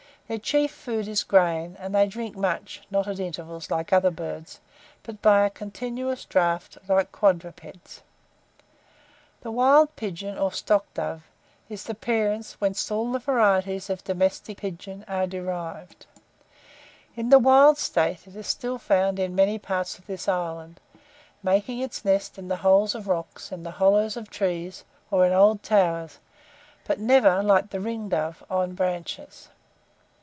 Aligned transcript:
Their 0.27 0.39
chief 0.39 0.71
food 0.71 1.09
is 1.09 1.25
grain, 1.25 1.75
and 1.77 1.93
they 1.93 2.07
drink 2.07 2.37
much; 2.37 2.83
not 2.89 3.05
at 3.05 3.19
intervals, 3.19 3.69
like 3.69 3.91
other 3.91 4.11
birds, 4.11 4.61
but 5.03 5.21
by 5.21 5.45
a 5.45 5.49
continuous 5.49 6.23
draught, 6.23 6.77
like 6.87 7.11
quadrupeds. 7.11 8.01
The 9.41 9.51
wild 9.51 9.93
pigeon, 9.97 10.37
or 10.37 10.51
stockdove, 10.53 11.23
is 11.67 11.83
the 11.83 11.95
parent 11.95 12.55
whence 12.59 12.89
all 12.89 13.11
the 13.11 13.19
varieties 13.19 13.89
of 13.89 14.05
the 14.05 14.13
domestic 14.13 14.59
pigeon 14.59 15.03
are 15.05 15.27
derived. 15.27 16.05
In 17.17 17.27
the 17.27 17.37
wild 17.37 17.77
state 17.77 18.25
it 18.25 18.37
is 18.37 18.47
still 18.47 18.77
found 18.77 19.19
in 19.19 19.35
many 19.35 19.59
parts 19.59 19.99
of 19.99 20.07
this 20.07 20.29
island, 20.29 20.79
making 21.43 21.79
its 21.81 22.05
nest 22.05 22.37
in 22.37 22.47
the 22.47 22.55
holes 22.63 22.95
of 22.95 23.09
rocks, 23.09 23.51
in 23.51 23.63
the 23.63 23.71
hollows 23.71 24.15
of 24.15 24.29
trees, 24.29 24.85
or 25.09 25.25
in 25.25 25.33
old 25.33 25.61
towers, 25.61 26.19
but 26.85 27.01
never, 27.01 27.43
like 27.43 27.71
the 27.71 27.81
ringdove, 27.81 28.41
on 28.49 28.73
branches. 28.75 29.49